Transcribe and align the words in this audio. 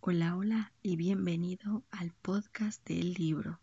Hola, 0.00 0.36
hola 0.36 0.72
y 0.80 0.94
bienvenido 0.94 1.82
al 1.90 2.12
podcast 2.22 2.86
del 2.88 3.14
libro. 3.14 3.58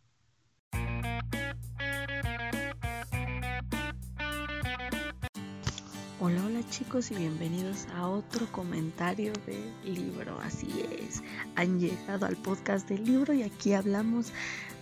Hola, 6.19 6.43
hola 6.45 6.59
chicos 6.69 7.09
y 7.11 7.15
bienvenidos 7.15 7.87
a 7.95 8.09
otro 8.09 8.51
comentario 8.51 9.31
del 9.47 9.95
libro. 9.95 10.37
Así 10.41 10.67
es, 10.99 11.23
han 11.55 11.79
llegado 11.79 12.25
al 12.25 12.35
podcast 12.35 12.87
del 12.89 13.05
libro 13.05 13.33
y 13.33 13.43
aquí 13.43 13.71
hablamos 13.73 14.33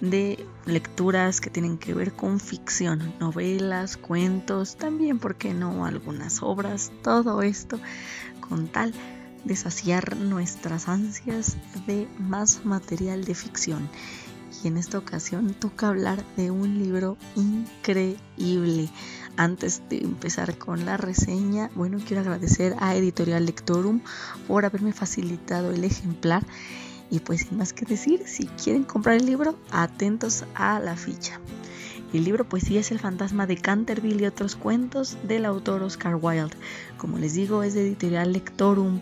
de 0.01 0.43
lecturas 0.65 1.39
que 1.39 1.51
tienen 1.51 1.77
que 1.77 1.93
ver 1.93 2.13
con 2.13 2.39
ficción, 2.39 3.13
novelas, 3.19 3.95
cuentos, 3.95 4.75
también, 4.75 5.19
¿por 5.19 5.35
qué 5.35 5.53
no?, 5.53 5.85
algunas 5.85 6.41
obras, 6.41 6.91
todo 7.03 7.43
esto 7.43 7.79
con 8.41 8.67
tal 8.67 8.93
de 9.43 9.55
saciar 9.55 10.15
nuestras 10.17 10.87
ansias 10.87 11.57
de 11.87 12.07
más 12.17 12.65
material 12.65 13.25
de 13.25 13.35
ficción. 13.35 13.89
Y 14.63 14.67
en 14.67 14.77
esta 14.77 14.97
ocasión 14.97 15.53
toca 15.53 15.89
hablar 15.89 16.23
de 16.37 16.51
un 16.51 16.79
libro 16.79 17.17
increíble. 17.35 18.89
Antes 19.35 19.81
de 19.89 19.97
empezar 19.97 20.57
con 20.57 20.85
la 20.85 20.95
reseña, 20.95 21.69
bueno, 21.75 21.97
quiero 22.05 22.21
agradecer 22.21 22.75
a 22.79 22.95
Editorial 22.95 23.45
Lectorum 23.45 24.01
por 24.47 24.65
haberme 24.65 24.93
facilitado 24.93 25.71
el 25.71 25.83
ejemplar. 25.83 26.45
Y 27.09 27.19
pues 27.19 27.41
sin 27.41 27.57
más 27.57 27.73
que 27.73 27.85
decir, 27.85 28.23
si 28.25 28.47
quieren 28.47 28.83
comprar 28.83 29.17
el 29.17 29.25
libro, 29.25 29.57
atentos 29.71 30.45
a 30.55 30.79
la 30.79 30.95
ficha. 30.95 31.39
El 32.13 32.25
libro 32.25 32.45
sí 32.59 32.77
es 32.77 32.91
El 32.91 32.99
fantasma 32.99 33.47
de 33.47 33.57
Canterville 33.57 34.21
y 34.21 34.25
otros 34.27 34.55
cuentos 34.55 35.17
del 35.23 35.45
autor 35.45 35.81
Oscar 35.81 36.15
Wilde. 36.21 36.55
Como 36.95 37.17
les 37.17 37.33
digo, 37.33 37.63
es 37.63 37.73
de 37.73 37.81
editorial 37.81 38.33
Lectorum 38.33 39.01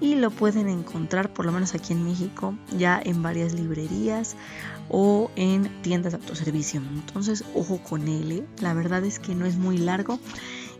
y 0.00 0.14
lo 0.14 0.30
pueden 0.30 0.68
encontrar 0.68 1.32
por 1.32 1.44
lo 1.44 1.50
menos 1.50 1.74
aquí 1.74 1.92
en 1.92 2.04
México 2.04 2.54
ya 2.78 3.02
en 3.04 3.20
varias 3.20 3.52
librerías 3.52 4.36
o 4.88 5.28
en 5.34 5.82
tiendas 5.82 6.12
de 6.12 6.18
autoservicio. 6.18 6.80
Entonces, 6.80 7.44
ojo 7.52 7.78
con 7.82 8.06
él, 8.06 8.30
¿eh? 8.30 8.44
la 8.60 8.74
verdad 8.74 9.04
es 9.04 9.18
que 9.18 9.34
no 9.34 9.44
es 9.44 9.56
muy 9.56 9.78
largo 9.78 10.20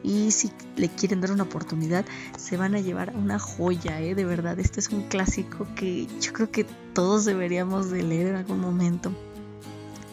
y 0.05 0.31
si 0.31 0.53
le 0.77 0.89
quieren 0.89 1.21
dar 1.21 1.33
una 1.33 1.43
oportunidad 1.43 2.05
se 2.37 2.57
van 2.57 2.77
a 2.77 2.81
llevar 2.81 3.13
una 3.17 3.41
joya, 3.41 4.01
¿eh? 4.01 4.15
de 4.15 4.25
verdad. 4.25 4.61
Este 4.61 4.79
es 4.79 4.89
un 4.91 5.09
clásico 5.09 5.67
que 5.75 6.07
yo 6.21 6.33
creo 6.33 6.49
que 6.49 6.65
todos 6.95 7.25
deberíamos 7.25 7.91
de 7.91 8.05
leer 8.05 8.29
en 8.29 8.37
algún 8.37 8.61
momento. 8.61 9.13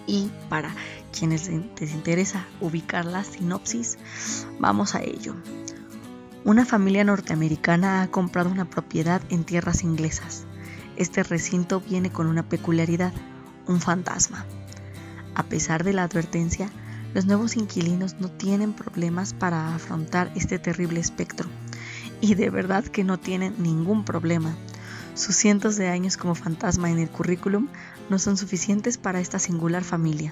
Y 0.08 0.32
para 0.50 0.74
quienes 1.10 1.50
les 1.50 1.92
interesa 1.94 2.46
ubicar 2.62 3.06
la 3.06 3.24
sinopsis, 3.24 3.98
vamos 4.60 4.96
a 4.96 5.02
ello. 5.02 5.36
Una 6.46 6.66
familia 6.66 7.04
norteamericana 7.04 8.02
ha 8.02 8.12
comprado 8.12 8.50
una 8.50 8.70
propiedad 8.70 9.22
en 9.30 9.44
tierras 9.44 9.84
inglesas. 9.84 10.46
Este 10.96 11.22
recinto 11.24 11.82
viene 11.82 12.12
con 12.12 12.28
una 12.28 12.48
peculiaridad, 12.48 13.14
un 13.68 13.82
fantasma. 13.82 14.46
A 15.36 15.44
pesar 15.44 15.84
de 15.84 15.94
la 15.94 16.04
advertencia, 16.04 16.70
los 17.14 17.26
nuevos 17.26 17.56
inquilinos 17.58 18.16
no 18.20 18.30
tienen 18.30 18.74
problemas 18.74 19.34
para 19.34 19.76
afrontar 19.76 20.32
este 20.36 20.60
terrible 20.60 21.00
espectro. 21.00 21.50
Y 22.22 22.36
de 22.36 22.50
verdad 22.50 22.84
que 22.86 23.04
no 23.04 23.20
tienen 23.20 23.56
ningún 23.58 24.06
problema. 24.06 24.56
Sus 25.16 25.36
cientos 25.36 25.76
de 25.76 25.90
años 25.90 26.18
como 26.18 26.36
fantasma 26.36 26.90
en 26.90 27.00
el 27.00 27.10
currículum 27.10 27.68
no 28.10 28.20
son 28.20 28.38
suficientes 28.38 28.98
para 28.98 29.20
esta 29.20 29.40
singular 29.40 29.84
familia. 29.84 30.32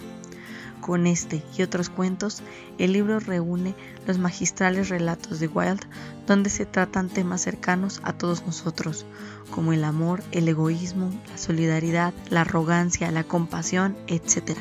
Con 0.88 1.06
este 1.06 1.44
y 1.58 1.64
otros 1.64 1.90
cuentos, 1.90 2.42
el 2.78 2.94
libro 2.94 3.20
reúne 3.20 3.76
los 4.08 4.20
magistrales 4.20 4.88
relatos 4.88 5.42
de 5.42 5.48
Wilde 5.48 5.86
donde 6.26 6.50
se 6.50 6.66
tratan 6.66 7.10
temas 7.10 7.42
cercanos 7.42 8.00
a 8.04 8.14
todos 8.14 8.46
nosotros, 8.46 9.06
como 9.52 9.74
el 9.74 9.84
amor, 9.84 10.24
el 10.32 10.48
egoísmo, 10.48 11.12
la 11.28 11.38
solidaridad, 11.38 12.14
la 12.30 12.42
arrogancia, 12.42 13.12
la 13.12 13.26
compasión, 13.26 13.98
etc. 14.08 14.58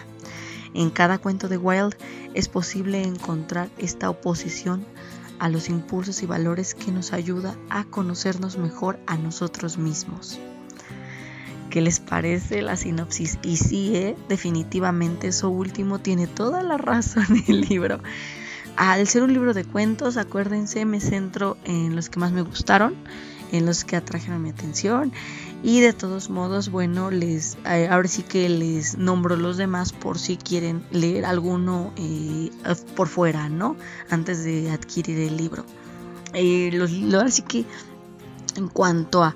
En 0.75 0.91
cada 0.91 1.19
cuento 1.19 1.47
de 1.47 1.59
Wilde 1.59 1.97
es 2.35 2.49
posible 2.49 3.05
encontrar 3.05 3.71
esta 3.79 4.11
oposición 4.11 4.85
a 5.39 5.49
los 5.49 5.69
impulsos 5.69 6.25
y 6.25 6.27
valores 6.27 6.75
que 6.75 6.91
nos 6.91 7.13
ayuda 7.13 7.57
a 7.71 7.85
conocernos 7.85 8.59
mejor 8.59 8.99
a 9.07 9.17
nosotros 9.17 9.79
mismos. 9.79 10.41
¿Qué 11.77 11.83
les 11.83 12.01
parece 12.01 12.63
la 12.63 12.75
sinopsis? 12.75 13.39
Y 13.43 13.59
sí, 13.59 13.95
¿eh? 13.95 14.17
definitivamente 14.31 15.29
eso 15.29 15.51
último 15.51 15.99
tiene 15.99 16.27
toda 16.27 16.63
la 16.63 16.79
razón 16.79 17.27
el 17.49 17.61
libro. 17.69 18.01
Al 18.79 19.07
ser 19.07 19.23
un 19.23 19.35
libro 19.35 19.53
de 19.53 19.67
cuentos, 19.67 20.17
acuérdense, 20.17 20.87
me 20.87 21.03
centro 21.03 21.59
en 21.65 21.95
los 21.95 22.09
que 22.09 22.19
más 22.19 22.33
me 22.33 22.41
gustaron, 22.41 22.95
en 23.53 23.67
los 23.67 23.85
que 23.85 23.95
atrajeron 23.95 24.43
mi 24.43 24.49
atención. 24.49 25.13
Y 25.63 25.81
de 25.81 25.93
todos 25.93 26.31
modos, 26.31 26.71
bueno, 26.71 27.11
les 27.11 27.59
eh, 27.67 27.89
ahora 27.91 28.09
sí 28.09 28.23
que 28.23 28.49
les 28.49 28.97
nombro 28.97 29.37
los 29.37 29.59
demás 29.59 29.93
por 29.93 30.19
si 30.19 30.39
quieren 30.39 30.83
leer 30.93 31.27
alguno 31.27 31.93
eh, 31.97 32.53
por 32.95 33.09
fuera, 33.09 33.51
¿no? 33.51 33.77
Antes 34.09 34.45
de 34.45 34.71
adquirir 34.71 35.19
el 35.19 35.37
libro. 35.37 35.67
los, 36.33 36.91
ahora 37.15 37.31
sí 37.31 37.43
que 37.43 37.67
en 38.57 38.69
cuanto 38.69 39.23
a 39.23 39.35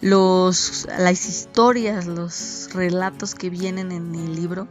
los, 0.00 0.86
las 0.98 1.26
historias, 1.26 2.06
los 2.06 2.68
relatos 2.72 3.34
que 3.34 3.50
vienen 3.50 3.92
en 3.92 4.14
el 4.14 4.34
libro, 4.34 4.68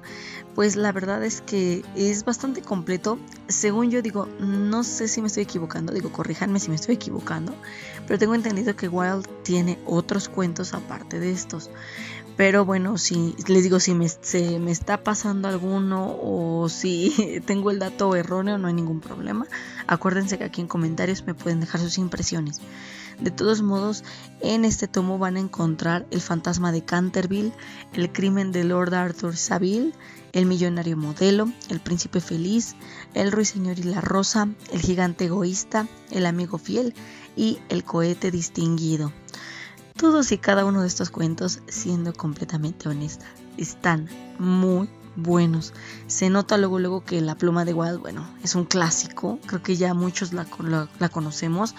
pues 0.56 0.76
la 0.76 0.92
verdad 0.92 1.24
es 1.24 1.42
que 1.42 1.84
es 1.96 2.26
bastante 2.26 2.62
completo. 2.62 3.20
Según 3.48 3.92
yo 3.92 4.02
digo, 4.02 4.28
no 4.40 4.84
sé 4.84 5.08
si 5.08 5.22
me 5.22 5.28
estoy 5.28 5.44
equivocando, 5.44 5.94
digo, 5.94 6.12
corríjanme 6.12 6.60
si 6.60 6.70
me 6.70 6.76
estoy 6.76 6.96
equivocando, 6.96 7.54
pero 8.08 8.18
tengo 8.18 8.36
entendido 8.36 8.76
que 8.76 8.88
Wild 8.88 9.28
tiene 9.44 9.78
otros 9.86 10.30
cuentos 10.30 10.74
aparte 10.74 11.20
de 11.20 11.32
estos. 11.32 11.70
Pero 12.38 12.66
bueno, 12.66 13.00
si 13.00 13.36
les 13.48 13.64
digo, 13.64 13.80
si 13.80 13.96
me, 13.96 14.08
se 14.08 14.60
me 14.60 14.70
está 14.70 15.04
pasando 15.04 15.48
alguno 15.48 16.16
o 16.22 16.70
si 16.70 17.42
tengo 17.48 17.72
el 17.72 17.80
dato 17.80 18.16
erróneo, 18.16 18.60
no 18.60 18.68
hay 18.68 18.76
ningún 18.76 19.00
problema. 19.00 19.48
Acuérdense 19.88 20.38
que 20.38 20.44
aquí 20.44 20.62
en 20.62 20.68
comentarios 20.68 21.26
me 21.26 21.34
pueden 21.34 21.60
dejar 21.60 21.82
sus 21.82 21.98
impresiones. 21.98 22.62
De 23.20 23.32
todos 23.32 23.64
modos, 23.64 24.04
en 24.42 24.66
este 24.66 24.88
tomo 24.88 25.18
van 25.18 25.38
a 25.38 25.40
encontrar 25.40 26.06
El 26.12 26.22
fantasma 26.22 26.72
de 26.72 26.86
Canterville, 26.86 27.54
El 27.94 28.12
crimen 28.12 28.52
de 28.52 28.64
Lord 28.64 28.94
Arthur 28.94 29.36
Saville, 29.36 29.94
El 30.32 30.46
millonario 30.46 30.96
modelo, 30.96 31.52
El 31.70 31.80
príncipe 31.80 32.22
feliz, 32.22 32.76
El 33.16 33.32
ruiseñor 33.32 33.80
y 33.80 33.84
la 33.84 34.02
rosa, 34.02 34.48
El 34.72 34.82
gigante 34.82 35.26
egoísta, 35.26 35.88
El 36.12 36.28
amigo 36.28 36.60
fiel 36.60 36.94
y 37.36 37.58
El 37.70 37.84
cohete 37.84 38.30
distinguido. 38.30 39.12
Todos 39.98 40.32
y 40.32 40.38
cada 40.38 40.64
uno 40.64 40.82
de 40.82 40.88
estos 40.88 41.10
cuentos, 41.10 41.60
siendo 41.68 42.14
completamente 42.14 42.88
honesta, 42.88 43.26
están 43.58 44.08
muy 44.38 44.88
buenos. 45.16 45.74
Se 46.06 46.30
nota 46.30 46.58
luego 46.58 46.78
luego 46.78 47.04
que 47.04 47.20
la 47.20 47.36
pluma 47.36 47.66
de 47.66 47.74
Wild, 47.74 48.00
bueno, 48.00 48.28
es 48.44 48.54
un 48.54 48.66
clásico, 48.66 49.40
creo 49.48 49.64
que 49.64 49.76
ya 49.76 49.96
muchos 49.96 50.34
la, 50.34 50.46
la 51.00 51.10
conocemos. 51.10 51.74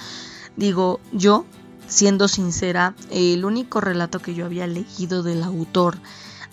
Digo, 0.56 0.98
yo, 1.12 1.46
siendo 1.86 2.26
sincera, 2.26 2.96
el 3.12 3.44
único 3.44 3.80
relato 3.80 4.18
que 4.18 4.34
yo 4.34 4.46
había 4.46 4.66
leído 4.66 5.22
del 5.22 5.44
autor 5.44 5.98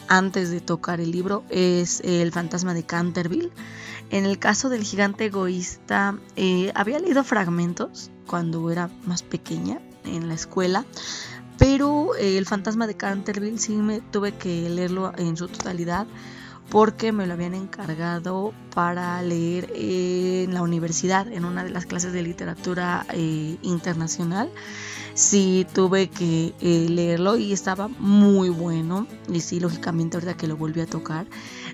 antes 0.07 0.51
de 0.51 0.61
tocar 0.61 1.01
el 1.01 1.09
libro 1.09 1.43
es 1.49 1.99
El 2.01 2.31
fantasma 2.31 2.75
de 2.75 2.83
Canterville. 2.83 3.51
En 4.11 4.25
el 4.25 4.37
caso 4.37 4.69
del 4.69 4.83
gigante 4.83 5.25
egoísta, 5.25 6.15
eh, 6.35 6.71
había 6.75 6.99
leído 6.99 7.23
fragmentos 7.23 8.11
cuando 8.27 8.69
era 8.69 8.91
más 9.05 9.23
pequeña 9.23 9.79
en 10.03 10.27
la 10.27 10.35
escuela, 10.35 10.85
pero 11.57 12.15
eh, 12.15 12.37
El 12.37 12.45
fantasma 12.45 12.87
de 12.87 12.95
Canterville 12.95 13.57
sí 13.57 13.75
me 13.75 14.01
tuve 14.01 14.33
que 14.33 14.69
leerlo 14.69 15.13
en 15.17 15.37
su 15.37 15.47
totalidad 15.47 16.07
porque 16.69 17.11
me 17.11 17.27
lo 17.27 17.33
habían 17.33 17.53
encargado 17.53 18.51
para 18.73 19.21
leer 19.21 19.71
en 19.75 20.53
la 20.53 20.63
universidad, 20.63 21.31
en 21.31 21.45
una 21.45 21.63
de 21.63 21.69
las 21.69 21.85
clases 21.85 22.11
de 22.11 22.23
literatura 22.23 23.05
eh, 23.13 23.57
internacional. 23.61 24.49
Sí, 25.13 25.65
tuve 25.73 26.09
que 26.09 26.53
eh, 26.59 26.87
leerlo 26.89 27.37
y 27.37 27.53
estaba 27.53 27.87
muy 27.87 28.49
bueno. 28.49 29.05
Y 29.31 29.41
sí, 29.41 29.59
lógicamente, 29.59 30.17
ahorita 30.17 30.35
que 30.35 30.47
lo 30.47 30.57
volví 30.57 30.81
a 30.81 30.87
tocar, 30.87 31.27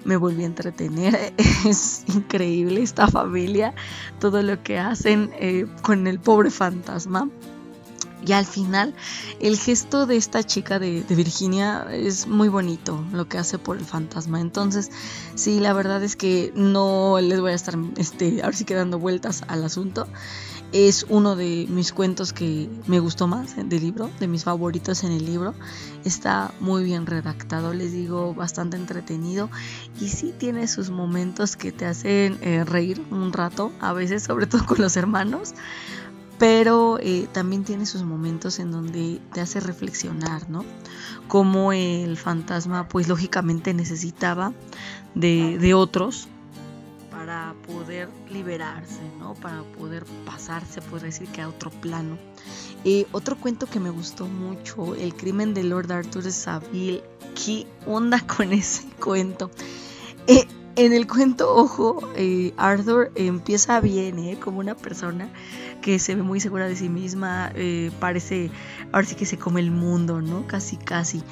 me 0.04 0.18
volví 0.18 0.44
a 0.44 0.48
entretener. 0.48 1.34
Es 1.66 2.04
increíble 2.08 2.84
esta 2.84 3.08
familia, 3.08 3.74
todo 4.20 4.44
lo 4.44 4.62
que 4.62 4.78
hacen 4.78 5.32
con 5.82 6.06
el 6.06 6.20
pobre 6.20 6.52
fantasma. 6.52 7.30
Y 8.26 8.34
al 8.34 8.46
final, 8.46 8.94
el 9.40 9.58
gesto 9.58 10.06
de 10.06 10.16
esta 10.16 10.44
chica 10.44 10.78
de, 10.78 11.04
Virginia 11.10 11.88
es 11.92 12.28
muy 12.28 12.50
bonito, 12.50 13.04
lo 13.12 13.28
que 13.28 13.38
hace 13.38 13.58
por 13.58 13.78
el 13.78 13.86
fantasma. 13.86 14.40
Entonces, 14.40 14.92
sí, 15.34 15.60
la 15.60 15.74
verdad 15.74 16.04
es 16.04 16.16
que 16.16 16.52
no 16.56 17.18
les 17.20 17.40
voy 17.40 17.52
a 17.52 17.56
estar, 17.56 17.76
este, 17.98 18.44
ahora 18.44 18.56
sí 18.56 18.64
que 18.64 18.76
dando 18.76 19.00
vueltas 19.00 19.44
al 19.48 19.64
asunto. 19.64 20.08
Es 20.72 21.06
uno 21.10 21.36
de 21.36 21.66
mis 21.68 21.92
cuentos 21.92 22.32
que 22.32 22.70
me 22.88 23.02
gustó 23.02 23.28
más 23.28 23.58
del 23.58 23.82
libro, 23.82 24.10
de 24.22 24.28
mis 24.28 24.46
favoritos 24.46 25.04
en 25.04 25.12
el 25.12 25.26
libro. 25.26 25.54
Está 26.06 26.54
muy 26.62 26.86
bien 26.86 27.08
redactado, 27.08 27.74
les 27.74 27.92
digo, 27.92 28.34
bastante 28.34 28.78
entretenido. 28.78 29.50
Y 30.00 30.08
sí 30.08 30.34
tiene 30.38 30.68
sus 30.70 30.90
momentos 30.90 31.58
que 31.58 31.74
te 31.74 31.86
hacen 31.86 32.38
eh, 32.42 32.64
reír 32.64 33.04
un 33.12 33.34
rato, 33.34 33.74
a 33.82 33.92
veces, 33.92 34.24
sobre 34.24 34.46
todo 34.46 34.66
con 34.66 34.80
los 34.80 34.96
hermanos 34.96 35.56
pero 36.42 36.98
eh, 37.00 37.28
también 37.32 37.64
tiene 37.64 37.86
sus 37.86 38.02
momentos 38.02 38.58
en 38.58 38.72
donde 38.72 39.22
te 39.32 39.42
hace 39.42 39.60
reflexionar, 39.60 40.50
¿no? 40.50 40.66
Como 41.28 41.72
el 41.72 42.18
fantasma, 42.18 42.88
pues 42.88 43.08
lógicamente 43.08 43.76
necesitaba 43.76 44.52
de, 45.14 45.76
otros 45.76 46.28
para 47.12 47.54
poder 47.68 48.10
liberarse, 48.32 49.02
¿no? 49.20 49.36
Para 49.36 49.62
poder 49.62 50.04
pasarse, 50.26 50.82
puede 50.82 51.06
decir 51.06 51.28
que 51.28 51.42
a 51.42 51.48
otro 51.48 51.70
plano. 51.70 52.18
Eh, 52.86 53.06
otro 53.12 53.38
cuento 53.38 53.68
que 53.68 53.80
me 53.80 53.92
gustó 53.92 54.26
mucho, 54.26 54.96
El 54.96 55.14
crimen 55.14 55.54
de 55.54 55.62
Lord 55.62 55.92
Arthur 55.92 56.32
Saville. 56.32 57.04
¿Qué 57.36 57.68
onda 57.86 58.20
con 58.26 58.52
ese 58.52 58.88
cuento? 59.00 59.52
Eh, 60.26 60.48
en 60.76 60.94
el 60.94 61.08
cuento, 61.08 61.54
ojo, 61.56 62.10
eh, 62.16 62.54
Arthur 62.58 63.12
empieza 63.16 63.80
bien, 63.82 64.20
¿eh? 64.20 64.38
Como 64.40 64.60
una 64.60 64.76
persona 64.76 65.30
que 65.82 66.00
se 66.00 66.16
ve 66.16 66.22
muy 66.22 66.40
segura 66.40 66.68
de 66.68 66.76
sí 66.76 66.90
misma, 66.90 67.52
eh, 67.56 67.92
parece, 68.00 68.52
que 69.18 69.26
se 69.26 69.38
come 69.38 69.62
el 69.62 69.72
mundo, 69.72 70.22
¿no? 70.22 70.46
Casi, 70.48 70.78
casi. 70.78 71.24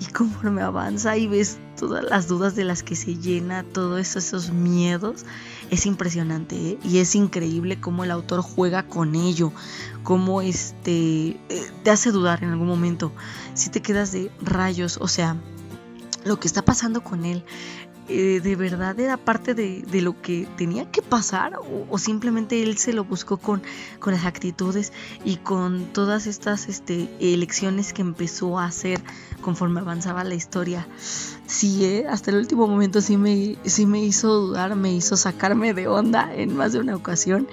Y 0.00 0.12
conforme 0.12 0.62
avanza 0.62 1.16
y 1.16 1.26
ves 1.26 1.58
todas 1.78 2.04
las 2.04 2.28
dudas 2.28 2.54
de 2.54 2.64
las 2.64 2.82
que 2.82 2.96
se 2.96 3.16
llena, 3.16 3.62
todos 3.62 4.16
esos 4.16 4.50
miedos, 4.50 5.24
es 5.70 5.86
impresionante, 5.86 6.56
¿eh? 6.56 6.78
Y 6.84 6.98
es 6.98 7.14
increíble 7.14 7.80
cómo 7.80 8.04
el 8.04 8.10
autor 8.10 8.42
juega 8.42 8.86
con 8.86 9.14
ello, 9.14 9.52
cómo 10.02 10.42
este, 10.42 11.38
te 11.82 11.90
hace 11.90 12.10
dudar 12.10 12.42
en 12.42 12.50
algún 12.50 12.68
momento, 12.68 13.12
si 13.54 13.70
te 13.70 13.80
quedas 13.80 14.12
de 14.12 14.30
rayos, 14.40 14.98
o 15.00 15.08
sea, 15.08 15.36
lo 16.24 16.38
que 16.38 16.48
está 16.48 16.62
pasando 16.62 17.02
con 17.02 17.24
él 17.24 17.44
eh, 18.08 18.40
de 18.42 18.56
verdad 18.56 18.98
era 18.98 19.16
parte 19.16 19.54
de, 19.54 20.02
lo 20.02 20.20
que 20.20 20.48
tenía 20.56 20.90
que 20.90 21.02
pasar 21.02 21.52
o, 21.88 21.98
simplemente 21.98 22.60
él 22.60 22.76
se 22.76 22.92
lo 22.92 23.04
buscó 23.04 23.36
con, 23.36 23.62
con, 24.00 24.12
las 24.12 24.24
actitudes 24.24 24.92
y 25.24 25.36
con 25.36 25.84
todas 25.92 26.26
estas 26.26 26.68
este, 26.68 27.08
elecciones 27.20 27.92
que 27.92 28.02
empezó 28.02 28.58
a 28.58 28.66
hacer 28.66 29.00
conforme 29.40 29.80
avanzaba 29.80 30.24
la 30.24 30.34
historia. 30.34 30.88
Sí, 31.46 31.84
¿eh? 31.84 32.06
hasta 32.08 32.32
el 32.32 32.38
último 32.38 32.66
momento 32.66 33.00
sí 33.00 33.16
me, 33.16 33.56
sí 33.64 33.86
me 33.86 34.02
hizo 34.02 34.34
dudar, 34.34 34.74
me 34.74 34.92
hizo 34.92 35.16
sacarme 35.16 35.72
de 35.72 35.86
onda 35.86 36.34
en 36.34 36.56
más 36.56 36.72
de 36.72 36.80
una 36.80 36.96
ocasión. 36.96 37.46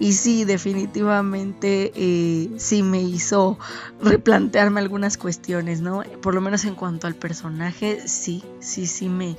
Y 0.00 0.12
sí, 0.12 0.44
definitivamente 0.44 1.92
eh, 1.94 2.50
sí 2.58 2.82
me 2.82 3.02
hizo 3.02 3.58
replantearme 4.00 4.80
algunas 4.80 5.18
cuestiones, 5.18 5.80
¿no? 5.80 6.02
Por 6.22 6.34
lo 6.34 6.40
menos 6.40 6.64
en 6.64 6.76
cuanto 6.76 7.06
al 7.06 7.16
personaje, 7.16 8.06
sí, 8.06 8.44
sí, 8.60 8.86
sí 8.86 9.08
me, 9.08 9.36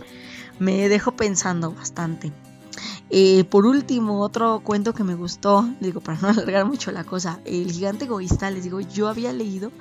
me 0.60 0.90
dejó 0.90 1.14
pensando 1.16 1.72
bastante. 1.72 2.34
Eh, 3.12 3.44
por 3.46 3.66
último, 3.66 4.22
otro 4.22 4.62
cuento 4.64 4.94
que 4.94 5.04
me 5.04 5.16
gustó, 5.16 5.68
digo, 5.80 6.00
para 6.00 6.20
no 6.20 6.28
alargar 6.30 6.66
mucho 6.66 6.92
la 6.92 7.04
cosa, 7.04 7.40
El 7.46 7.72
gigante 7.72 8.06
egoísta, 8.06 8.52
les 8.52 8.64
digo, 8.64 8.80
yo 8.82 9.08
había 9.08 9.34
leído 9.34 9.72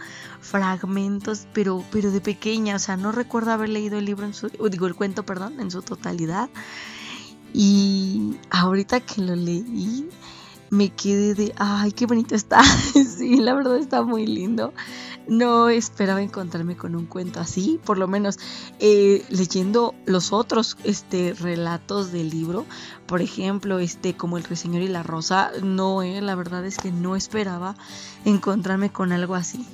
fragmentos, 0.40 1.46
pero, 1.52 1.84
pero 1.90 2.10
de 2.10 2.20
pequeña, 2.20 2.76
o 2.76 2.78
sea, 2.78 2.96
no 2.96 3.12
recuerdo 3.12 3.52
haber 3.52 3.69
leído 3.69 3.98
el 3.98 4.06
libro 4.06 4.24
en 4.24 4.34
su, 4.34 4.48
digo, 4.48 4.86
el 4.86 4.94
cuento, 4.94 5.24
perdón, 5.24 5.60
en 5.60 5.70
su 5.70 5.82
totalidad. 5.82 6.48
Y 7.52 8.36
ahorita 8.50 9.00
que 9.00 9.22
lo 9.22 9.34
leí, 9.34 10.08
me 10.70 10.91
quedé 10.91 11.35
de, 11.35 11.55
ay, 11.56 11.93
qué 11.93 12.06
bonito 12.06 12.35
está. 12.35 12.62
sí, 12.93 13.37
la 13.37 13.55
verdad 13.55 13.76
está 13.76 14.03
muy 14.03 14.26
lindo. 14.26 14.73
No 15.26 15.69
esperaba 15.69 16.23
encontrarme 16.23 16.76
con 16.76 16.97
un 16.97 17.05
cuento 17.05 17.41
así, 17.41 17.79
por 17.85 17.99
lo 17.99 18.09
menos 18.09 18.38
eh, 18.79 19.25
leyendo 19.29 19.94
los 20.06 20.32
otros 20.32 20.79
este, 20.85 21.35
relatos 21.35 22.12
del 22.12 22.31
libro, 22.31 22.65
por 23.06 23.20
ejemplo, 23.20 23.79
este, 23.79 24.17
como 24.17 24.38
El 24.38 24.44
Ruiseñor 24.44 24.81
y 24.82 24.88
la 24.88 25.03
Rosa, 25.03 25.50
no, 25.62 26.03
eh, 26.03 26.23
la 26.23 26.35
verdad 26.35 26.65
es 26.65 26.79
que 26.79 26.93
no 26.93 27.15
esperaba 27.15 27.76
encontrarme 28.25 28.91
con 28.91 29.12
algo 29.12 29.35
así. 29.35 29.67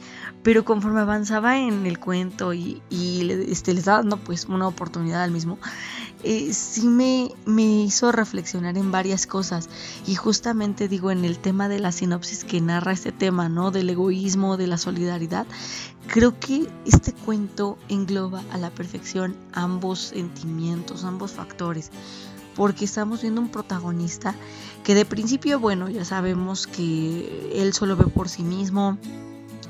Pero 0.45 0.65
conforme 0.65 1.01
avanzaba 1.01 1.59
en 1.59 1.87
el 1.87 1.99
cuento 1.99 2.53
y, 2.55 2.81
y 2.91 3.29
este, 3.51 3.75
les 3.75 3.87
daba 3.87 3.99
dando 3.99 4.19
pues 4.19 4.45
una 4.45 4.69
oportunidad 4.69 5.23
al 5.23 5.31
mismo, 5.31 5.59
eh, 6.23 6.55
sí 6.55 6.87
me, 6.87 7.31
me 7.45 7.63
hizo 7.83 8.13
reflexionar 8.13 8.79
en 8.79 8.93
varias 8.93 9.27
cosas. 9.27 9.69
Y 10.07 10.15
justamente 10.15 10.87
digo, 10.87 11.11
en 11.11 11.25
el 11.25 11.39
tema 11.39 11.69
de 11.69 11.81
la 11.81 11.93
sinopsis 11.93 12.45
que 12.45 12.61
narra 12.61 12.93
este 12.93 13.11
tema, 13.11 13.49
¿no? 13.49 13.71
Del 13.71 13.91
egoísmo, 13.91 14.57
de 14.57 14.67
la 14.67 14.79
solidaridad, 14.79 15.47
creo 16.07 16.39
que 16.39 16.69
este 16.85 17.13
cuento 17.13 17.79
engloba 17.89 18.43
a 18.53 18.59
la 18.59 18.71
perfección 18.71 19.37
ambos 19.53 19.99
sentimientos, 19.99 21.05
ambos 21.05 21.33
factores. 21.33 21.91
Porque 22.55 22.85
estamos 22.85 23.23
viendo 23.23 23.41
un 23.41 23.49
protagonista 23.51 24.35
que 24.85 24.95
de 24.95 25.05
principio, 25.05 25.59
bueno, 25.59 25.89
ya 25.89 26.05
sabemos 26.05 26.67
que 26.67 27.51
él 27.55 27.73
solo 27.73 27.97
ve 27.97 28.05
por 28.05 28.29
sí 28.29 28.45
mismo, 28.45 28.97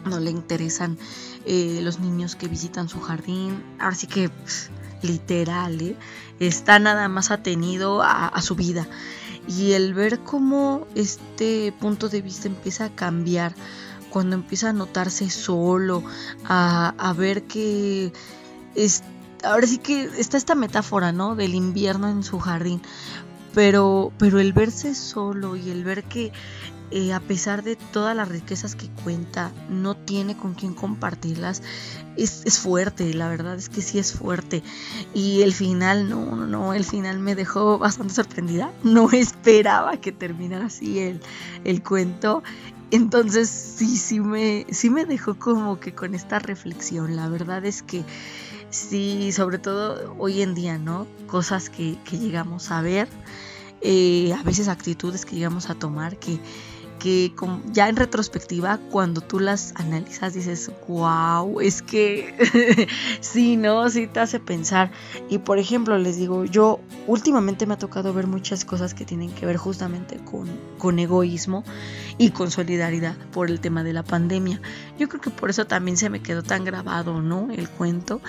no 0.05 0.21
le 0.21 0.31
interesan 0.31 0.99
eh, 1.47 1.81
los 1.83 2.01
niños 2.01 2.37
que 2.37 2.49
visitan 2.49 2.89
su 2.89 3.01
jardín. 3.01 3.63
Ahora 3.79 3.97
sí 3.97 4.07
que 4.07 4.31
literal, 5.03 5.81
¿eh? 5.81 5.97
está 6.41 6.79
nada 6.79 7.09
más 7.09 7.31
atenido 7.31 8.03
a, 8.03 8.41
su 8.41 8.55
vida. 8.55 8.87
Y 9.47 9.73
el 9.73 9.93
ver 9.95 10.21
cómo 10.21 10.87
este 10.95 11.73
punto 11.79 12.09
de 12.09 12.23
vista 12.23 12.49
empieza 12.49 12.87
a 12.87 12.95
cambiar, 12.95 13.55
cuando 14.11 14.37
empieza 14.37 14.71
a 14.71 14.73
notarse 14.73 15.29
solo, 15.29 16.03
a, 16.45 17.15
ver 17.17 17.45
que 17.45 18.13
es, 18.75 19.03
ahora 19.43 19.67
sí 19.67 19.79
que 19.79 20.05
está 20.19 20.37
esta 20.37 20.55
metáfora, 20.55 21.13
¿no? 21.13 21.37
Del 21.37 21.55
invierno 21.55 22.09
en 22.09 22.23
su 22.23 22.39
jardín. 22.39 22.81
Pero, 23.55 24.13
pero 24.19 24.41
el 24.41 24.53
verse 24.53 24.97
solo 24.97 25.55
y 25.55 25.71
el 25.71 25.85
ver 25.85 26.05
que 26.05 26.33
eh, 26.97 27.13
a 27.13 27.19
pesar 27.19 27.65
de 27.65 27.75
todas 27.75 28.15
las 28.15 28.29
riquezas 28.29 28.77
que 28.77 28.89
cuenta, 29.03 29.51
no 29.69 29.97
tiene 29.97 30.37
con 30.37 30.55
quién 30.55 30.75
compartirlas, 30.75 31.61
es, 32.17 32.61
fuerte, 32.61 33.13
la 33.15 33.29
verdad 33.29 33.57
es 33.57 33.69
que 33.69 33.83
sí 33.83 33.99
es 33.99 34.13
fuerte. 34.13 34.63
Y 35.13 35.43
el 35.43 35.53
final, 35.53 36.09
no, 36.09 36.37
no, 36.37 36.47
no, 36.47 36.73
el 36.73 36.85
final 36.85 37.19
me 37.19 37.35
dejó 37.35 37.79
bastante 37.79 38.15
sorprendida. 38.15 38.73
No 38.85 39.11
esperaba 39.13 39.97
que 39.97 40.13
terminara 40.13 40.67
así 40.67 41.01
el, 41.01 41.21
el 41.65 41.83
cuento. 41.83 42.45
Entonces 42.93 43.49
sí, 43.51 43.97
sí 43.97 44.21
me, 44.21 44.65
sí 44.71 44.89
me 44.89 45.05
dejó 45.05 45.37
como 45.37 45.81
que 45.81 45.97
con 45.97 46.15
esta 46.15 46.39
reflexión. 46.39 47.17
La 47.17 47.29
verdad 47.29 47.65
es 47.65 47.83
que 47.83 48.05
sí, 48.71 49.33
sobre 49.33 49.59
todo 49.59 50.15
hoy 50.17 50.43
en 50.43 50.55
día, 50.55 50.79
¿no? 50.79 51.09
Cosas 51.27 51.71
que, 51.71 51.99
llegamos 52.13 52.71
a 52.71 52.83
ver, 52.83 53.09
eh, 53.81 54.33
a 54.33 54.45
veces 54.45 54.69
actitudes 54.69 55.27
que 55.27 55.35
llegamos 55.35 55.71
a 55.71 55.75
tomar 55.75 56.19
que 56.19 56.39
que 57.05 57.35
ya 57.71 57.91
en 57.91 57.97
retrospectiva, 57.97 58.79
cuando 58.91 59.21
tú 59.21 59.39
las 59.39 59.75
analizas, 59.77 60.33
dices, 60.33 60.71
wow, 60.89 61.61
es 61.61 61.83
que 61.83 62.89
sí, 63.21 63.59
¿no? 63.59 63.91
Sí 63.91 64.07
te 64.07 64.21
hace 64.21 64.41
pensar. 64.41 64.91
Y 65.29 65.37
por 65.37 65.59
ejemplo, 65.59 65.99
les 65.99 66.17
digo, 66.17 66.47
yo 66.47 66.81
últimamente 67.07 67.67
me 67.67 67.75
ha 67.75 67.79
tocado 67.79 68.15
ver 68.15 68.27
muchas 68.27 68.65
cosas 68.65 68.95
que 68.95 69.05
tienen 69.05 69.31
que 69.35 69.45
ver 69.45 69.59
justamente 69.59 70.17
con, 70.17 70.49
con 70.79 70.99
egoísmo 70.99 71.63
y 72.17 72.31
con 72.31 72.51
solidaridad 72.51 73.19
por 73.33 73.51
el 73.51 73.61
tema 73.61 73.85
de 73.85 73.93
la 73.93 74.03
pandemia. 74.03 74.63
Yo 74.99 75.07
creo 75.11 75.21
que 75.21 75.29
por 75.29 75.51
eso 75.51 75.67
también 75.67 75.99
se 75.99 76.09
me 76.09 76.23
quedó 76.23 76.43
tan 76.43 76.65
grabado, 76.65 77.21
¿no? 77.21 77.51
El 77.53 77.69
cuento. 77.69 78.23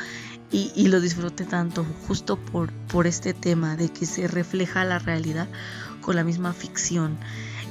Y, 0.51 0.73
y, 0.75 0.89
lo 0.89 0.99
disfruté 0.99 1.45
tanto 1.45 1.85
justo 2.07 2.35
por, 2.35 2.73
por 2.73 3.07
este 3.07 3.33
tema 3.33 3.77
de 3.77 3.89
que 3.89 4.05
se 4.05 4.27
refleja 4.27 4.83
la 4.83 4.99
realidad 4.99 5.47
con 6.01 6.17
la 6.17 6.25
misma 6.25 6.51
ficción. 6.51 7.17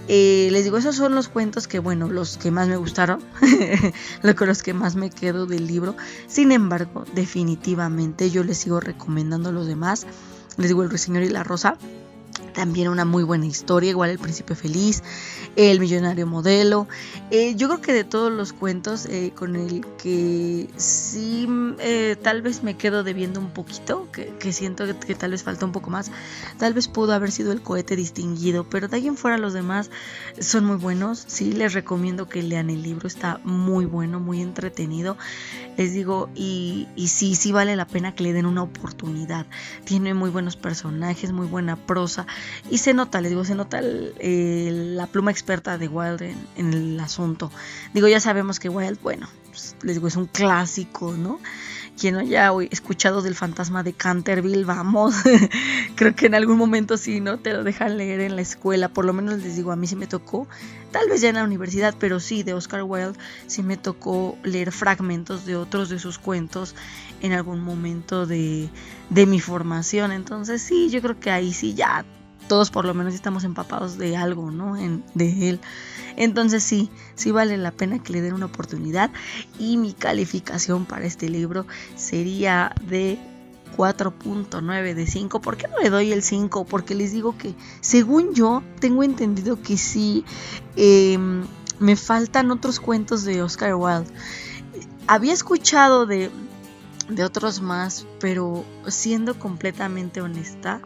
Eh, 0.06 0.48
les 0.52 0.64
digo, 0.64 0.76
esos 0.76 0.96
son 0.96 1.14
los 1.14 1.28
cuentos 1.28 1.66
que, 1.66 1.78
bueno, 1.78 2.08
los 2.08 2.36
que 2.36 2.50
más 2.50 2.68
me 2.68 2.76
gustaron, 2.76 3.20
los 4.22 4.62
que 4.62 4.74
más 4.74 4.96
me 4.96 5.10
quedo 5.10 5.46
del 5.46 5.66
libro. 5.66 5.96
Sin 6.26 6.52
embargo, 6.52 7.04
definitivamente 7.14 8.30
yo 8.30 8.44
les 8.44 8.58
sigo 8.58 8.80
recomendando 8.80 9.50
los 9.50 9.66
demás. 9.66 10.06
Les 10.56 10.68
digo, 10.68 10.82
El 10.82 10.90
Ruiseñor 10.90 11.22
y 11.22 11.30
la 11.30 11.42
Rosa 11.42 11.78
también 12.54 12.88
una 12.88 13.04
muy 13.04 13.22
buena 13.24 13.46
historia, 13.46 13.90
igual 13.90 14.10
El 14.10 14.18
Príncipe 14.18 14.54
Feliz, 14.54 15.02
El 15.56 15.80
Millonario 15.80 16.26
Modelo. 16.26 16.88
Eh, 17.30 17.54
yo 17.56 17.68
creo 17.68 17.80
que 17.82 17.92
de 17.92 18.04
todos 18.04 18.32
los 18.32 18.52
cuentos 18.52 19.06
eh, 19.06 19.32
con 19.34 19.56
el 19.56 19.84
que 19.98 20.70
sí 20.76 21.46
eh, 21.80 22.16
tal 22.22 22.40
vez 22.40 22.62
me 22.62 22.76
quedo 22.76 23.02
debiendo 23.02 23.40
un 23.40 23.50
poquito, 23.50 24.08
que, 24.12 24.52
siento 24.52 24.86
que, 24.86 25.14
tal 25.14 25.32
vez 25.32 25.42
falta 25.42 25.66
un 25.66 25.72
poco 25.72 25.90
más, 25.90 26.10
tal 26.58 26.72
vez 26.72 26.88
pudo 26.88 27.12
haber 27.12 27.32
sido 27.32 27.52
el 27.52 27.60
cohete 27.60 27.96
distinguido, 27.96 28.64
pero 28.64 28.88
de 28.88 28.96
ahí 28.96 29.08
en 29.08 29.16
fuera 29.16 29.36
los 29.36 29.52
demás 29.52 29.90
son 30.38 30.64
muy 30.64 30.76
buenos. 30.76 31.24
Sí, 31.26 31.52
les 31.52 31.74
recomiendo 31.74 32.28
que 32.28 32.42
lean 32.42 32.70
el 32.70 32.82
libro, 32.82 33.08
está 33.08 33.40
muy 33.44 33.84
bueno, 33.84 34.20
muy 34.20 34.40
entretenido. 34.40 35.18
Les 35.76 35.92
digo, 35.92 36.30
y, 36.36 36.86
y 36.94 37.08
sí, 37.08 37.34
sí 37.34 37.50
vale 37.50 37.74
la 37.74 37.86
pena 37.86 38.14
que 38.14 38.22
le 38.22 38.32
den 38.32 38.46
una 38.46 38.62
oportunidad. 38.62 39.44
Tiene 39.84 40.14
muy 40.14 40.30
buenos 40.30 40.56
personajes, 40.56 41.32
muy 41.32 41.48
buena 41.48 41.74
prosa 41.74 42.26
y 42.70 42.78
se 42.78 42.94
nota, 42.94 43.20
les 43.20 43.30
digo, 43.30 43.44
se 43.44 43.54
nota 43.54 43.80
la 43.82 45.06
pluma 45.06 45.30
experta 45.30 45.78
de 45.78 45.88
Wilde 45.88 46.34
en, 46.56 46.72
el 46.72 47.00
asunto. 47.00 47.50
Digo, 47.92 48.08
ya 48.08 48.20
sabemos 48.20 48.60
que 48.60 48.68
Wilde, 48.68 48.98
bueno, 49.02 49.28
pues, 49.50 49.76
les 49.82 49.96
digo, 49.96 50.08
es 50.08 50.16
un 50.16 50.26
clásico, 50.26 51.12
¿no? 51.12 51.40
quien 51.98 52.16
haya 52.16 52.50
escuchado 52.70 53.22
del 53.22 53.34
fantasma 53.34 53.82
de 53.82 53.92
Canterville, 53.92 54.64
vamos, 54.64 55.14
creo 55.94 56.14
que 56.14 56.26
en 56.26 56.34
algún 56.34 56.56
momento 56.56 56.96
sí, 56.96 57.20
¿no? 57.20 57.38
Te 57.38 57.52
lo 57.52 57.62
dejan 57.62 57.96
leer 57.96 58.20
en 58.20 58.36
la 58.36 58.42
escuela, 58.42 58.88
por 58.88 59.04
lo 59.04 59.12
menos 59.12 59.42
les 59.42 59.56
digo, 59.56 59.70
a 59.70 59.76
mí 59.76 59.86
sí 59.86 59.94
me 59.94 60.06
tocó, 60.06 60.48
tal 60.90 61.08
vez 61.08 61.20
ya 61.20 61.28
en 61.28 61.36
la 61.36 61.44
universidad, 61.44 61.94
pero 61.98 62.18
sí, 62.20 62.42
de 62.42 62.54
Oscar 62.54 62.82
Wilde 62.82 63.18
sí 63.46 63.62
me 63.62 63.76
tocó 63.76 64.36
leer 64.42 64.72
fragmentos 64.72 65.46
de 65.46 65.56
otros 65.56 65.88
de 65.88 65.98
sus 65.98 66.18
cuentos 66.18 66.74
en 67.20 67.32
algún 67.32 67.60
momento 67.60 68.26
de, 68.26 68.68
de 69.10 69.26
mi 69.26 69.40
formación, 69.40 70.10
entonces 70.10 70.62
sí, 70.62 70.90
yo 70.90 71.00
creo 71.00 71.20
que 71.20 71.30
ahí 71.30 71.52
sí 71.52 71.74
ya 71.74 72.04
todos 72.48 72.70
por 72.70 72.84
lo 72.84 72.94
menos 72.94 73.14
estamos 73.14 73.44
empapados 73.44 73.98
de 73.98 74.16
algo, 74.16 74.50
¿no? 74.50 74.74
De 75.14 75.48
él. 75.48 75.60
Entonces 76.16 76.62
sí, 76.62 76.90
sí 77.14 77.30
vale 77.30 77.56
la 77.56 77.72
pena 77.72 78.02
que 78.02 78.12
le 78.12 78.20
den 78.20 78.34
una 78.34 78.46
oportunidad 78.46 79.10
y 79.58 79.76
mi 79.76 79.92
calificación 79.92 80.84
para 80.84 81.06
este 81.06 81.28
libro 81.28 81.66
sería 81.96 82.74
de 82.82 83.18
4.9 83.76 84.94
de 84.94 85.06
5. 85.06 85.40
¿Por 85.40 85.56
qué 85.56 85.68
no 85.68 85.78
le 85.78 85.90
doy 85.90 86.12
el 86.12 86.22
5? 86.22 86.64
Porque 86.64 86.94
les 86.94 87.12
digo 87.12 87.36
que 87.36 87.54
según 87.80 88.34
yo 88.34 88.62
tengo 88.80 89.02
entendido 89.02 89.60
que 89.60 89.76
sí 89.76 90.24
em, 90.76 91.44
me 91.78 91.96
faltan 91.96 92.50
otros 92.50 92.80
cuentos 92.80 93.24
de 93.24 93.42
Oscar 93.42 93.74
Wilde. 93.74 94.12
Había 95.06 95.32
escuchado 95.32 96.06
de, 96.06 96.30
de 97.08 97.24
otros 97.24 97.60
más, 97.60 98.06
pero 98.20 98.64
siendo 98.86 99.38
completamente 99.38 100.20
honesta, 100.20 100.80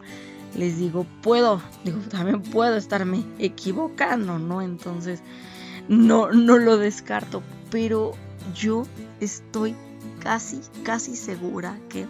les 0.55 0.77
digo, 0.77 1.05
puedo, 1.21 1.61
digo, 1.83 1.99
también 2.09 2.41
puedo 2.41 2.75
estarme 2.75 3.23
equivocando, 3.37 4.39
¿no? 4.39 4.61
Entonces, 4.61 5.21
no, 5.87 6.31
no 6.31 6.57
lo 6.57 6.77
descarto, 6.77 7.41
pero 7.69 8.13
yo 8.53 8.83
estoy 9.19 9.75
casi, 10.19 10.61
casi 10.83 11.15
segura 11.15 11.77
que 11.89 12.07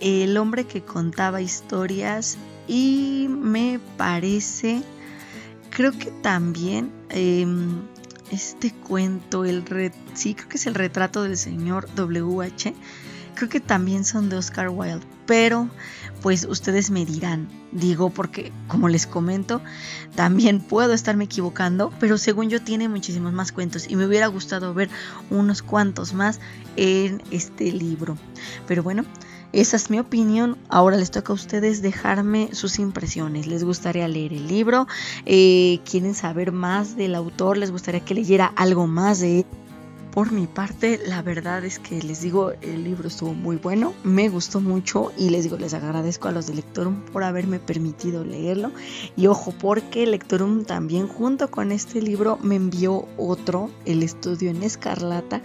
el 0.00 0.36
hombre 0.36 0.64
que 0.64 0.82
contaba 0.82 1.40
historias 1.40 2.36
y 2.68 3.28
me 3.30 3.80
parece, 3.96 4.82
creo 5.70 5.92
que 5.92 6.10
también 6.10 6.92
em, 7.08 7.82
este 8.30 8.72
cuento, 8.72 9.44
el 9.44 9.64
sí, 10.14 10.34
creo 10.34 10.48
que 10.48 10.56
es 10.56 10.66
el 10.66 10.74
retrato 10.74 11.22
del 11.22 11.36
señor 11.36 11.88
WH, 11.96 12.74
creo 13.34 13.48
que 13.48 13.60
también 13.60 14.04
son 14.04 14.28
de 14.28 14.36
Oscar 14.36 14.68
Wilde, 14.68 15.06
pero 15.26 15.68
pues 16.26 16.44
ustedes 16.50 16.90
me 16.90 17.06
dirán, 17.06 17.46
digo 17.70 18.10
porque 18.10 18.50
como 18.66 18.88
les 18.88 19.06
comento, 19.06 19.60
también 20.16 20.58
puedo 20.58 20.92
estarme 20.92 21.22
equivocando, 21.22 21.92
pero 22.00 22.18
según 22.18 22.50
yo 22.50 22.60
tiene 22.60 22.88
muchísimos 22.88 23.32
más 23.32 23.52
cuentos 23.52 23.88
y 23.88 23.94
me 23.94 24.06
hubiera 24.06 24.26
gustado 24.26 24.74
ver 24.74 24.88
unos 25.30 25.62
cuantos 25.62 26.14
más 26.14 26.40
en 26.74 27.22
este 27.30 27.70
libro. 27.70 28.18
Pero 28.66 28.82
bueno, 28.82 29.04
esa 29.52 29.76
es 29.76 29.88
mi 29.88 30.00
opinión. 30.00 30.58
Ahora 30.68 30.96
les 30.96 31.12
toca 31.12 31.32
a 31.32 31.36
ustedes 31.36 31.80
dejarme 31.80 32.48
sus 32.54 32.80
impresiones. 32.80 33.46
¿Les 33.46 33.62
gustaría 33.62 34.08
leer 34.08 34.32
el 34.32 34.48
libro? 34.48 34.88
Eh, 35.26 35.78
¿Quieren 35.88 36.16
saber 36.16 36.50
más 36.50 36.96
del 36.96 37.14
autor? 37.14 37.56
¿Les 37.56 37.70
gustaría 37.70 38.04
que 38.04 38.14
leyera 38.14 38.46
algo 38.56 38.88
más 38.88 39.20
de 39.20 39.38
él? 39.38 39.46
Por 40.16 40.32
mi 40.32 40.46
parte, 40.46 40.98
la 41.06 41.20
verdad 41.20 41.62
es 41.66 41.78
que 41.78 42.00
les 42.00 42.22
digo, 42.22 42.52
el 42.62 42.84
libro 42.84 43.06
estuvo 43.06 43.34
muy 43.34 43.56
bueno, 43.56 43.92
me 44.02 44.30
gustó 44.30 44.62
mucho 44.62 45.12
y 45.18 45.28
les 45.28 45.42
digo, 45.42 45.58
les 45.58 45.74
agradezco 45.74 46.28
a 46.28 46.32
los 46.32 46.46
de 46.46 46.54
Lectorum 46.54 47.02
por 47.12 47.22
haberme 47.22 47.58
permitido 47.58 48.24
leerlo. 48.24 48.72
Y 49.14 49.26
ojo, 49.26 49.52
porque 49.52 50.06
Lectorum 50.06 50.64
también 50.64 51.06
junto 51.06 51.50
con 51.50 51.70
este 51.70 52.00
libro 52.00 52.38
me 52.42 52.54
envió 52.54 53.06
otro, 53.18 53.70
El 53.84 54.02
estudio 54.02 54.48
en 54.48 54.62
escarlata. 54.62 55.42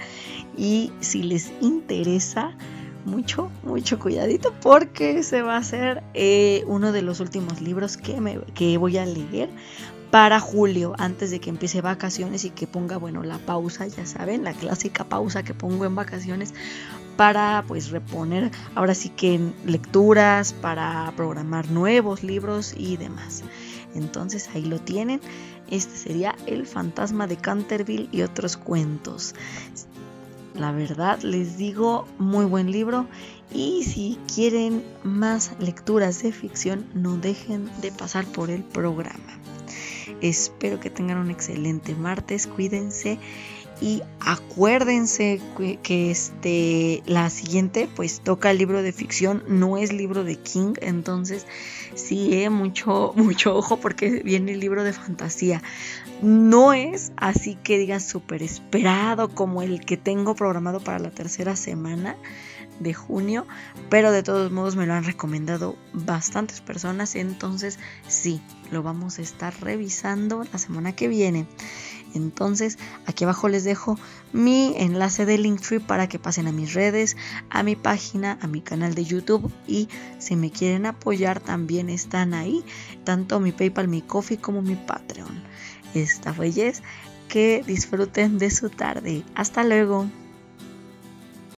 Y 0.56 0.94
si 1.02 1.24
les 1.24 1.52
interesa, 1.60 2.56
mucho, 3.04 3.52
mucho 3.64 4.00
cuidadito 4.00 4.54
porque 4.62 5.24
se 5.24 5.42
va 5.42 5.56
a 5.56 5.58
hacer 5.58 6.02
eh, 6.14 6.64
uno 6.68 6.94
de 6.94 7.02
los 7.02 7.20
últimos 7.20 7.60
libros 7.60 7.98
que, 7.98 8.22
me, 8.22 8.40
que 8.54 8.78
voy 8.78 8.98
a 8.98 9.06
leer 9.06 9.50
para 10.12 10.42
julio, 10.42 10.94
antes 10.98 11.32
de 11.32 11.40
que 11.40 11.50
empiece 11.50 11.82
vacaciones 11.82 12.44
y 12.44 12.50
que 12.50 12.68
ponga, 12.68 12.98
bueno, 12.98 13.24
la 13.24 13.38
pausa, 13.40 13.88
ya 13.88 14.06
saben, 14.06 14.44
la 14.44 14.54
clásica 14.54 15.06
pausa 15.06 15.44
que 15.44 15.54
pongo 15.54 15.86
en 15.86 15.96
vacaciones 15.96 16.54
para 17.16 17.64
pues 17.68 17.92
reponer 17.92 18.52
ahora 18.76 18.94
sí 18.94 19.10
que 19.10 19.40
lecturas, 19.66 20.54
para 20.54 21.12
programar 21.16 21.70
nuevos 21.72 22.24
libros 22.24 22.74
y 22.76 22.98
demás. 22.98 23.44
Entonces 23.96 24.50
ahí 24.54 24.66
lo 24.66 24.80
tienen. 24.80 25.22
Este 25.70 25.96
sería 25.96 26.36
El 26.46 26.66
fantasma 26.66 27.28
de 27.28 27.38
Canterville 27.38 28.10
y 28.12 28.24
otros 28.24 28.58
cuentos. 28.58 29.34
La 30.56 30.74
verdad 30.74 31.22
les 31.22 31.58
digo, 31.58 32.06
muy 32.18 32.44
buen 32.46 32.72
libro 32.72 33.08
y 33.54 33.84
si 33.84 34.20
quieren 34.34 34.84
más 35.04 35.54
lecturas 35.60 36.22
de 36.22 36.34
ficción, 36.34 36.86
no 36.94 37.18
dejen 37.18 37.70
de 37.82 37.92
pasar 37.92 38.26
por 38.26 38.50
el 38.50 38.64
programa. 38.64 39.42
Espero 40.22 40.80
que 40.80 40.90
tengan 40.90 41.18
un 41.18 41.32
excelente 41.32 41.96
martes, 41.96 42.48
cuídense 42.48 43.20
y 43.82 44.04
acuérdense 44.20 45.42
que, 45.82 46.12
este 46.12 47.02
la 47.08 47.32
siguiente 47.32 47.90
pues 47.96 48.22
toca 48.22 48.54
libro 48.54 48.84
de 48.84 48.92
ficción, 48.92 49.44
no 49.48 49.78
es 49.78 49.92
libro 49.92 50.24
de 50.24 50.36
King, 50.36 50.74
entonces 50.82 51.48
sí, 51.96 52.30
eh, 52.34 52.52
mucho 52.52 53.14
mucho 53.18 53.56
ojo 53.56 53.78
porque 53.78 54.22
viene 54.24 54.54
el 54.54 54.60
libro 54.60 54.84
de 54.84 54.94
fantasía. 54.94 55.64
No 56.22 56.74
es 56.74 57.12
así 57.18 57.56
que 57.56 57.80
digan 57.80 58.02
súper 58.02 58.44
esperado 58.44 59.30
como 59.30 59.64
el 59.64 59.84
que 59.84 59.98
tengo 59.98 60.36
programado 60.36 60.80
para 60.80 61.00
la 61.00 61.10
tercera 61.10 61.56
semana 61.56 62.16
de 62.80 62.94
junio, 62.94 63.46
pero 63.90 64.12
de 64.12 64.24
todos 64.24 64.52
modos 64.52 64.76
me 64.76 64.86
lo 64.86 64.94
han 64.94 65.04
recomendado 65.04 65.76
bastantes 65.94 66.62
personas, 66.62 67.16
entonces 67.16 67.80
sí, 68.08 68.42
lo 68.72 68.84
vamos 68.84 69.20
a 69.20 69.22
estar 69.22 69.54
revisando 69.62 70.44
la 70.52 70.58
semana 70.58 70.96
que 70.96 71.08
viene. 71.08 71.46
Entonces, 72.14 72.78
aquí 73.06 73.24
abajo 73.24 73.48
les 73.48 73.64
dejo 73.64 73.98
mi 74.34 74.74
enlace 74.78 75.26
de 75.26 75.38
Linktree 75.38 75.80
para 75.80 76.08
que 76.08 76.20
pasen 76.20 76.48
a 76.48 76.52
mis 76.52 76.74
redes, 76.74 77.16
a 77.50 77.64
mi 77.64 77.76
página, 77.76 78.38
a 78.42 78.48
mi 78.48 78.62
canal 78.62 78.96
de 78.96 79.06
YouTube 79.06 79.52
y 79.68 79.88
si 80.20 80.36
me 80.36 80.52
quieren 80.52 80.86
apoyar 80.86 81.40
también 81.40 81.90
están 81.90 82.34
ahí, 82.34 82.64
tanto 83.04 83.40
mi 83.40 83.52
PayPal, 83.52 83.88
mi 83.88 84.02
Coffee 84.02 84.38
como 84.38 84.62
mi 84.62 84.76
Patreon. 84.76 85.42
Esta 85.94 86.34
fue 86.34 86.52
Jess, 86.52 86.82
que 87.28 87.64
disfruten 87.66 88.38
de 88.38 88.52
su 88.52 88.70
tarde. 88.70 89.24
Hasta 89.36 89.64
luego. 89.64 90.08